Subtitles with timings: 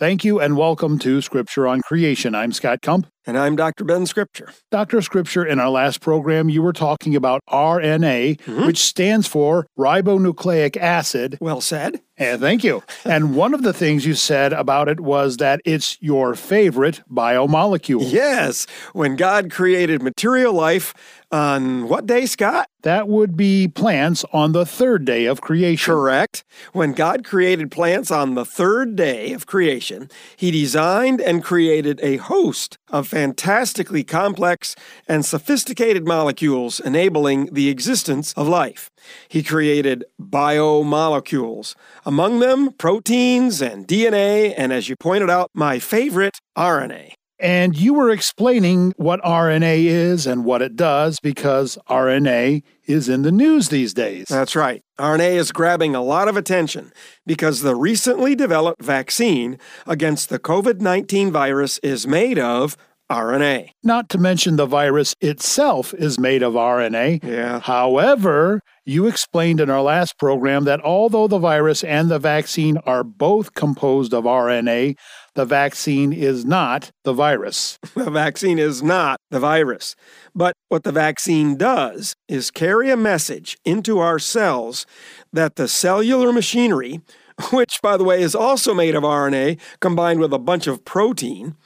[0.00, 2.34] Thank you and welcome to Scripture on Creation.
[2.34, 3.06] I'm Scott Kump.
[3.26, 3.84] And I'm Dr.
[3.84, 4.50] Ben Scripture.
[4.70, 5.02] Dr.
[5.02, 8.64] Scripture, in our last program, you were talking about RNA, mm-hmm.
[8.64, 11.36] which stands for ribonucleic acid.
[11.38, 12.00] Well said.
[12.16, 12.82] And thank you.
[13.04, 18.10] and one of the things you said about it was that it's your favorite biomolecule.
[18.10, 18.66] Yes.
[18.94, 20.94] When God created material life,
[21.32, 22.68] on what day, Scott?
[22.82, 25.94] That would be plants on the third day of creation.
[25.94, 26.44] Correct.
[26.72, 32.16] When God created plants on the third day of creation, He designed and created a
[32.16, 34.74] host of fantastically complex
[35.06, 38.90] and sophisticated molecules enabling the existence of life.
[39.28, 41.74] He created biomolecules,
[42.04, 47.19] among them proteins and DNA, and as you pointed out, my favorite, RNA.
[47.40, 53.22] And you were explaining what RNA is and what it does because RNA is in
[53.22, 54.26] the news these days.
[54.28, 54.82] That's right.
[54.98, 56.92] RNA is grabbing a lot of attention
[57.24, 62.76] because the recently developed vaccine against the COVID 19 virus is made of
[63.10, 63.70] RNA.
[63.82, 67.24] Not to mention the virus itself is made of RNA.
[67.24, 67.60] Yeah.
[67.60, 73.04] However, you explained in our last program that although the virus and the vaccine are
[73.04, 74.96] both composed of RNA,
[75.34, 77.78] the vaccine is not the virus.
[77.94, 79.94] The vaccine is not the virus.
[80.34, 84.86] But what the vaccine does is carry a message into our cells
[85.32, 87.00] that the cellular machinery,
[87.52, 91.56] which, by the way, is also made of RNA combined with a bunch of protein,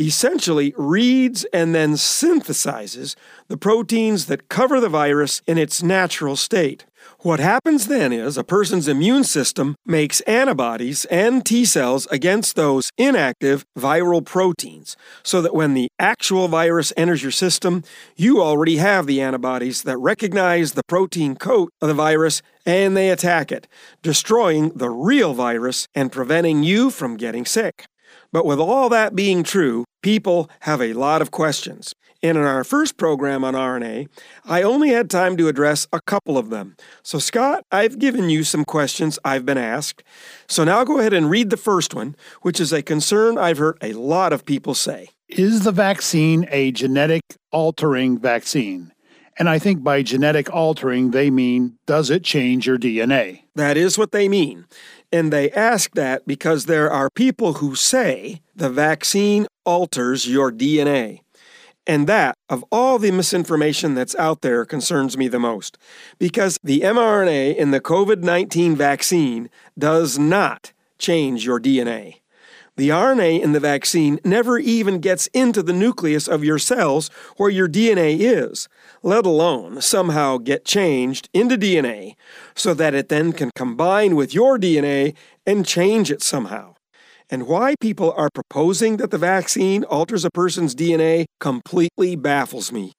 [0.00, 3.14] essentially reads and then synthesizes
[3.48, 6.86] the proteins that cover the virus in its natural state.
[7.20, 12.90] What happens then is a person's immune system makes antibodies and T cells against those
[12.96, 17.84] inactive viral proteins, so that when the actual virus enters your system,
[18.16, 23.10] you already have the antibodies that recognize the protein coat of the virus and they
[23.10, 23.66] attack it,
[24.02, 27.86] destroying the real virus and preventing you from getting sick.
[28.32, 31.94] But with all that being true, people have a lot of questions.
[32.22, 34.08] And in our first program on RNA,
[34.44, 36.76] I only had time to address a couple of them.
[37.02, 40.02] So, Scott, I've given you some questions I've been asked.
[40.46, 43.78] So now go ahead and read the first one, which is a concern I've heard
[43.80, 45.08] a lot of people say.
[45.28, 48.92] Is the vaccine a genetic altering vaccine?
[49.38, 53.44] And I think by genetic altering, they mean does it change your DNA?
[53.54, 54.66] That is what they mean.
[55.12, 61.20] And they ask that because there are people who say the vaccine alters your DNA.
[61.86, 65.76] And that, of all the misinformation that's out there, concerns me the most.
[66.18, 72.19] Because the mRNA in the COVID 19 vaccine does not change your DNA.
[72.80, 77.50] The RNA in the vaccine never even gets into the nucleus of your cells where
[77.50, 78.70] your DNA is,
[79.02, 82.14] let alone somehow get changed into DNA
[82.54, 85.14] so that it then can combine with your DNA
[85.44, 86.74] and change it somehow
[87.28, 92.94] and why people are proposing that the vaccine alters a person's DNA completely baffles me.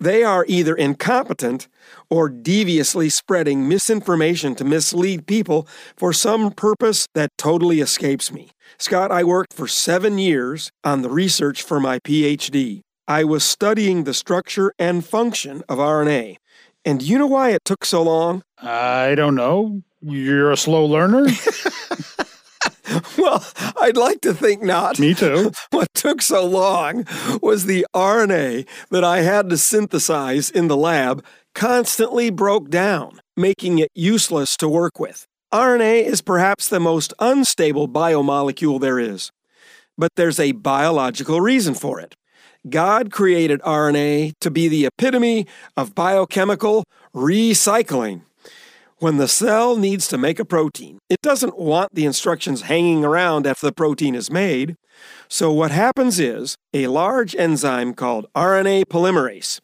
[0.00, 1.68] They are either incompetent
[2.08, 8.50] or deviously spreading misinformation to mislead people for some purpose that totally escapes me.
[8.78, 12.80] Scott, I worked for seven years on the research for my PhD.
[13.06, 16.36] I was studying the structure and function of RNA.
[16.82, 18.42] And do you know why it took so long?
[18.56, 19.82] I don't know.
[20.00, 21.26] You're a slow learner?
[23.18, 23.44] well,
[23.80, 24.98] I'd like to think not.
[24.98, 25.52] Me too.
[25.70, 27.06] What took so long
[27.40, 31.24] was the RNA that I had to synthesize in the lab
[31.54, 35.26] constantly broke down, making it useless to work with.
[35.52, 39.30] RNA is perhaps the most unstable biomolecule there is,
[39.96, 42.14] but there's a biological reason for it.
[42.68, 45.46] God created RNA to be the epitome
[45.76, 46.84] of biochemical
[47.14, 48.22] recycling.
[49.00, 53.46] When the cell needs to make a protein, it doesn't want the instructions hanging around
[53.46, 54.76] after the protein is made.
[55.26, 59.58] So, what happens is a large enzyme called RNA polymerase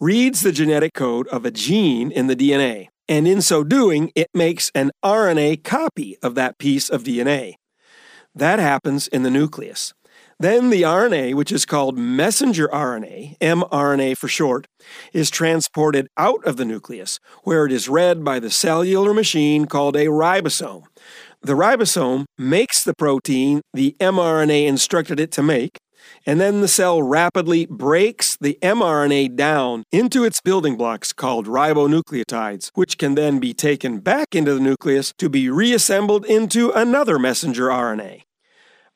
[0.00, 4.28] reads the genetic code of a gene in the DNA, and in so doing, it
[4.32, 7.56] makes an RNA copy of that piece of DNA.
[8.34, 9.92] That happens in the nucleus.
[10.40, 14.68] Then the RNA, which is called messenger RNA, mRNA for short,
[15.12, 19.96] is transported out of the nucleus, where it is read by the cellular machine called
[19.96, 20.84] a ribosome.
[21.42, 25.78] The ribosome makes the protein the mRNA instructed it to make,
[26.24, 32.70] and then the cell rapidly breaks the mRNA down into its building blocks called ribonucleotides,
[32.74, 37.64] which can then be taken back into the nucleus to be reassembled into another messenger
[37.64, 38.22] RNA.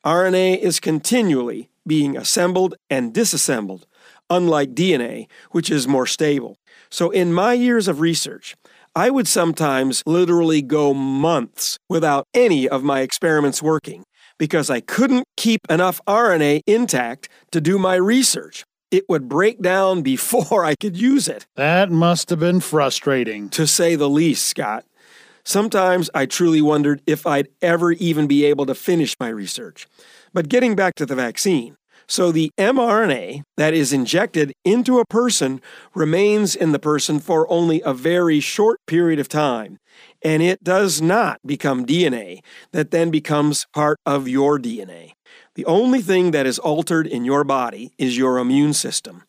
[0.04, 3.86] RNA is continually being assembled and disassembled,
[4.28, 6.56] unlike DNA, which is more stable.
[6.90, 8.56] So, in my years of research,
[8.96, 14.04] I would sometimes literally go months without any of my experiments working
[14.38, 18.64] because I couldn't keep enough RNA intact to do my research.
[18.90, 21.46] It would break down before I could use it.
[21.54, 23.48] That must have been frustrating.
[23.50, 24.84] To say the least, Scott.
[25.44, 29.86] Sometimes I truly wondered if I'd ever even be able to finish my research.
[30.32, 35.60] But getting back to the vaccine, so the mRNA that is injected into a person
[35.94, 39.78] remains in the person for only a very short period of time,
[40.22, 42.40] and it does not become DNA
[42.72, 45.12] that then becomes part of your DNA.
[45.54, 49.24] The only thing that is altered in your body is your immune system.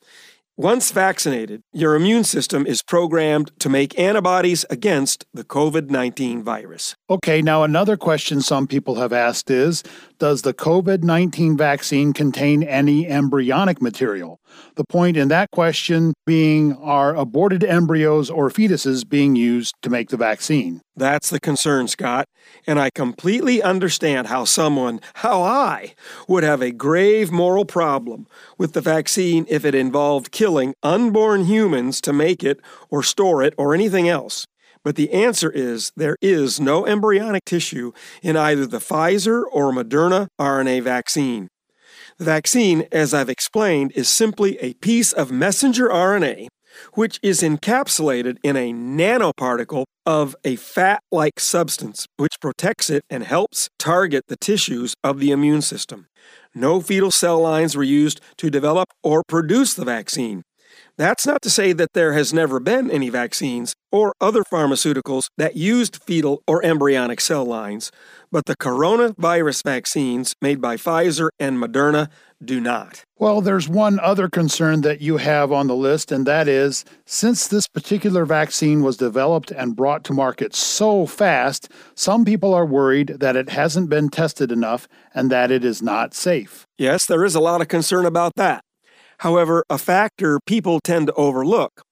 [0.58, 6.96] Once vaccinated, your immune system is programmed to make antibodies against the COVID 19 virus.
[7.10, 9.82] Okay, now another question some people have asked is
[10.20, 14.40] Does the COVID 19 vaccine contain any embryonic material?
[14.76, 20.10] The point in that question being are aborted embryos or fetuses being used to make
[20.10, 20.82] the vaccine?
[20.96, 22.28] That's the concern, Scott.
[22.68, 25.96] And I completely understand how someone, how I,
[26.28, 32.00] would have a grave moral problem with the vaccine if it involved killing unborn humans
[32.02, 32.60] to make it
[32.90, 34.46] or store it or anything else.
[34.84, 40.28] But the answer is there is no embryonic tissue in either the Pfizer or Moderna
[40.40, 41.48] RNA vaccine.
[42.18, 46.50] The vaccine, as I've explained, is simply a piece of messenger RNA
[46.94, 53.24] which is encapsulated in a nanoparticle of a fat like substance, which protects it and
[53.24, 56.08] helps target the tissues of the immune system.
[56.56, 60.44] No fetal cell lines were used to develop or produce the vaccine.
[60.96, 65.56] That's not to say that there has never been any vaccines or other pharmaceuticals that
[65.56, 67.92] used fetal or embryonic cell lines,
[68.32, 72.10] but the coronavirus vaccines made by Pfizer and Moderna
[72.44, 73.04] do not.
[73.18, 77.48] Well, there's one other concern that you have on the list, and that is since
[77.48, 83.16] this particular vaccine was developed and brought to market so fast, some people are worried
[83.20, 86.68] that it hasn't been tested enough and that it is not safe.
[86.78, 88.64] Yes, there is a lot of concern about that.
[89.24, 91.84] However, a factor people tend to overlook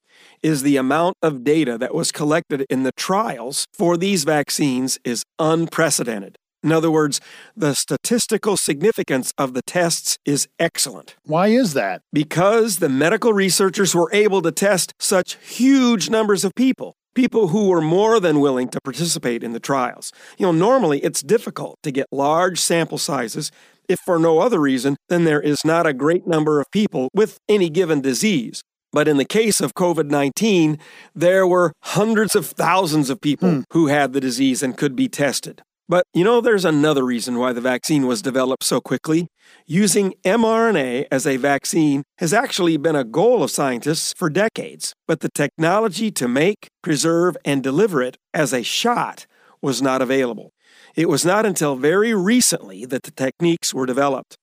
[0.43, 5.23] is the amount of data that was collected in the trials for these vaccines is
[5.39, 6.35] unprecedented.
[6.61, 7.21] In other words,
[7.55, 11.15] the statistical significance of the tests is excellent.
[11.23, 12.01] Why is that?
[12.11, 16.97] Because the medical researchers were able to test such huge numbers of people.
[17.15, 20.11] People who were more than willing to participate in the trials.
[20.37, 23.51] You know, normally it's difficult to get large sample sizes
[23.87, 27.37] if for no other reason than there is not a great number of people with
[27.49, 28.61] any given disease.
[28.91, 30.77] But in the case of COVID 19,
[31.15, 33.61] there were hundreds of thousands of people hmm.
[33.71, 35.61] who had the disease and could be tested.
[35.87, 39.27] But you know, there's another reason why the vaccine was developed so quickly.
[39.65, 45.19] Using mRNA as a vaccine has actually been a goal of scientists for decades, but
[45.19, 49.25] the technology to make, preserve, and deliver it as a shot
[49.61, 50.51] was not available.
[50.95, 54.37] It was not until very recently that the techniques were developed.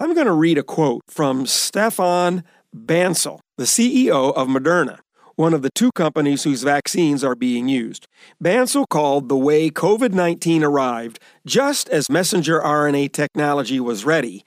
[0.00, 2.44] I'm going to read a quote from Stefan
[2.74, 4.98] Bancel, the CEO of Moderna
[5.36, 8.06] one of the two companies whose vaccines are being used.
[8.42, 14.44] Bancel called the way COVID 19 arrived, just as messenger RNA technology was ready,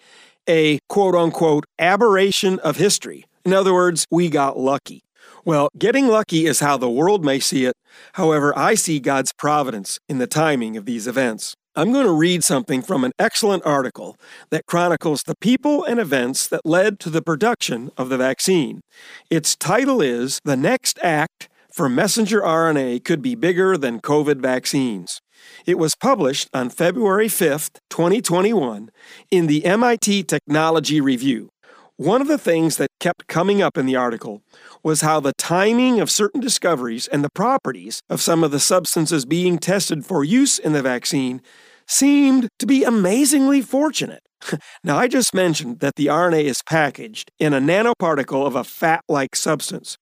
[0.48, 3.26] a quote unquote aberration of history.
[3.46, 5.04] In other words, we got lucky.
[5.48, 7.74] Well, getting lucky is how the world may see it.
[8.16, 11.56] However, I see God's providence in the timing of these events.
[11.74, 14.18] I'm going to read something from an excellent article
[14.50, 18.82] that chronicles the people and events that led to the production of the vaccine.
[19.30, 25.22] Its title is The Next Act for Messenger RNA Could Be Bigger Than COVID Vaccines.
[25.66, 28.90] It was published on February 5th, 2021,
[29.32, 31.52] in the MIT Technology Review.
[31.98, 34.44] One of the things that kept coming up in the article
[34.84, 39.26] was how the timing of certain discoveries and the properties of some of the substances
[39.26, 41.42] being tested for use in the vaccine
[41.88, 44.22] seemed to be amazingly fortunate.
[44.84, 49.02] now, I just mentioned that the RNA is packaged in a nanoparticle of a fat
[49.10, 49.98] like substance.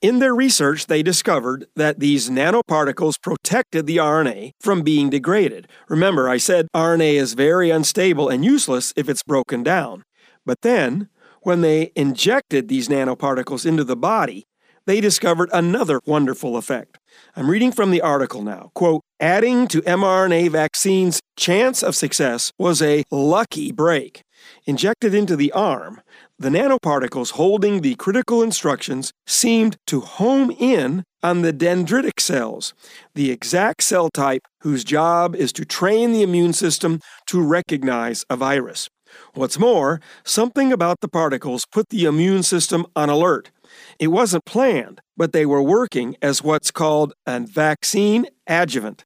[0.00, 5.66] In their research, they discovered that these nanoparticles protected the RNA from being degraded.
[5.88, 10.04] Remember, I said RNA is very unstable and useless if it's broken down.
[10.44, 11.08] But then,
[11.46, 14.48] when they injected these nanoparticles into the body,
[14.84, 16.98] they discovered another wonderful effect.
[17.36, 18.72] I'm reading from the article now.
[18.74, 24.22] Quote, adding to mRNA vaccines' chance of success was a lucky break.
[24.64, 26.00] Injected into the arm,
[26.36, 32.74] the nanoparticles holding the critical instructions seemed to home in on the dendritic cells,
[33.14, 38.34] the exact cell type whose job is to train the immune system to recognize a
[38.34, 38.88] virus.
[39.34, 43.50] What's more, something about the particles put the immune system on alert
[43.98, 49.04] it wasn't planned, but they were working as what's called a vaccine adjuvant.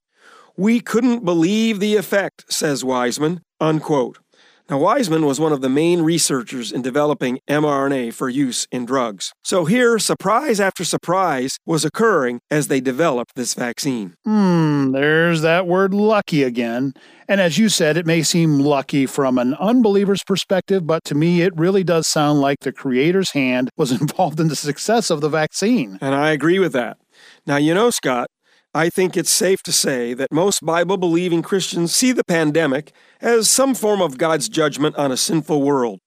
[0.57, 3.41] We couldn't believe the effect, says Weissman.
[3.59, 4.19] Unquote.
[4.71, 9.33] Now, Weissman was one of the main researchers in developing mRNA for use in drugs.
[9.43, 14.15] So here, surprise after surprise was occurring as they developed this vaccine.
[14.23, 16.93] Hmm, there's that word lucky again.
[17.27, 21.41] And as you said, it may seem lucky from an unbeliever's perspective, but to me,
[21.41, 25.27] it really does sound like the creator's hand was involved in the success of the
[25.27, 25.97] vaccine.
[25.99, 26.95] And I agree with that.
[27.45, 28.29] Now, you know, Scott,
[28.73, 33.49] I think it's safe to say that most Bible believing Christians see the pandemic as
[33.49, 35.99] some form of God's judgment on a sinful world.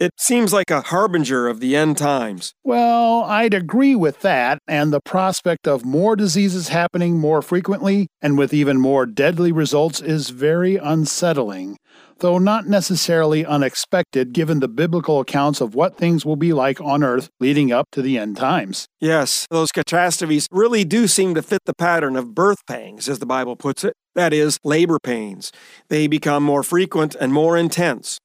[0.00, 2.54] It seems like a harbinger of the end times.
[2.64, 8.36] Well, I'd agree with that, and the prospect of more diseases happening more frequently and
[8.36, 11.78] with even more deadly results is very unsettling
[12.20, 17.02] though not necessarily unexpected given the biblical accounts of what things will be like on
[17.02, 18.86] earth leading up to the end times.
[19.00, 23.26] Yes, those catastrophes really do seem to fit the pattern of birth pangs, as the
[23.26, 23.94] Bible puts it.
[24.14, 25.52] That is, labor pains.
[25.88, 28.18] They become more frequent and more intense.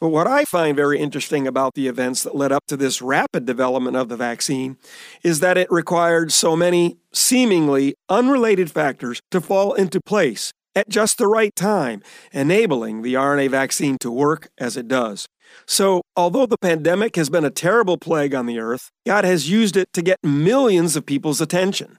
[0.00, 3.46] But what I find very interesting about the events that led up to this rapid
[3.46, 4.76] development of the vaccine
[5.22, 11.18] is that it required so many seemingly unrelated factors to fall into place at just
[11.18, 12.02] the right time,
[12.32, 15.28] enabling the RNA vaccine to work as it does.
[15.66, 19.76] So, although the pandemic has been a terrible plague on the earth, God has used
[19.76, 21.98] it to get millions of people's attention,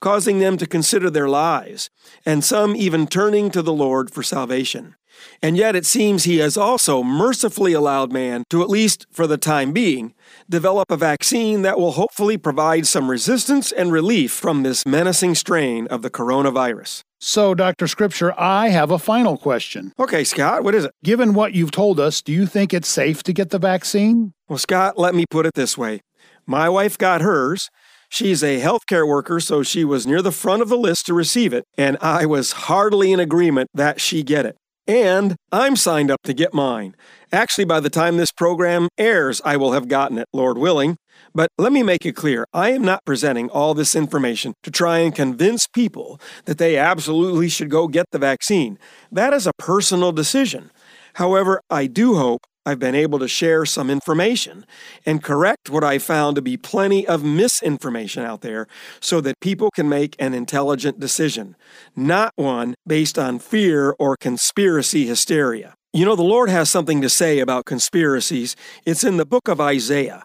[0.00, 1.90] causing them to consider their lives,
[2.24, 4.96] and some even turning to the Lord for salvation.
[5.42, 9.38] And yet it seems he has also mercifully allowed man to, at least for the
[9.38, 10.14] time being,
[10.48, 15.86] develop a vaccine that will hopefully provide some resistance and relief from this menacing strain
[15.86, 17.02] of the coronavirus.
[17.18, 17.86] So, Dr.
[17.86, 19.92] Scripture, I have a final question.
[19.98, 20.92] Okay, Scott, what is it?
[21.02, 24.34] Given what you've told us, do you think it's safe to get the vaccine?
[24.48, 26.02] Well, Scott, let me put it this way.
[26.46, 27.70] My wife got hers.
[28.10, 31.52] She's a healthcare worker, so she was near the front of the list to receive
[31.52, 34.56] it, and I was heartily in agreement that she get it.
[34.86, 36.94] And I'm signed up to get mine.
[37.32, 40.96] Actually, by the time this program airs, I will have gotten it, Lord willing.
[41.34, 44.98] But let me make it clear I am not presenting all this information to try
[44.98, 48.78] and convince people that they absolutely should go get the vaccine.
[49.10, 50.70] That is a personal decision.
[51.14, 54.66] However, I do hope I've been able to share some information
[55.06, 58.66] and correct what I found to be plenty of misinformation out there
[59.00, 61.54] so that people can make an intelligent decision,
[61.94, 65.74] not one based on fear or conspiracy hysteria.
[65.92, 68.56] You know, the Lord has something to say about conspiracies.
[68.84, 70.24] It's in the book of Isaiah.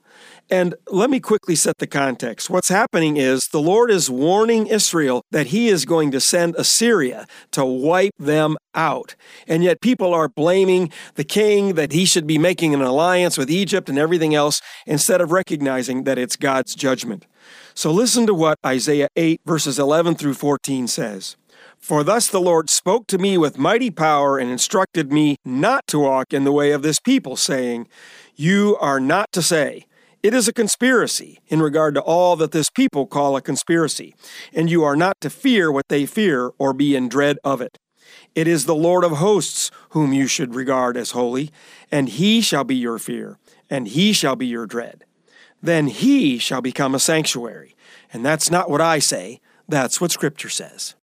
[0.51, 2.49] And let me quickly set the context.
[2.49, 7.25] What's happening is the Lord is warning Israel that he is going to send Assyria
[7.51, 9.15] to wipe them out.
[9.47, 13.49] And yet people are blaming the king that he should be making an alliance with
[13.49, 17.25] Egypt and everything else instead of recognizing that it's God's judgment.
[17.73, 21.37] So listen to what Isaiah 8, verses 11 through 14 says.
[21.79, 25.99] For thus the Lord spoke to me with mighty power and instructed me not to
[25.99, 27.87] walk in the way of this people, saying,
[28.35, 29.85] You are not to say,
[30.23, 34.15] it is a conspiracy in regard to all that this people call a conspiracy,
[34.53, 37.77] and you are not to fear what they fear or be in dread of it.
[38.35, 41.51] It is the Lord of hosts whom you should regard as holy,
[41.91, 43.37] and he shall be your fear,
[43.69, 45.05] and he shall be your dread.
[45.61, 47.75] Then he shall become a sanctuary.
[48.13, 50.95] And that's not what I say, that's what Scripture says.